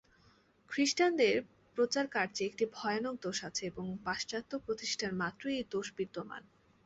খ্রীষ্টানদের 0.69 1.35
প্রচারকার্যে 1.77 2.43
একটি 2.45 2.65
ভয়ানক 2.73 3.15
দোষ 3.21 3.37
আছে 3.43 3.63
এবং 3.65 3.85
পাশ্চাত্য 4.05 4.51
প্রতিষ্ঠান 4.65 5.11
মাত্রেই 5.21 5.57
এই 5.57 5.65
দোষ 5.71 5.87
বিদ্যমান। 5.97 6.43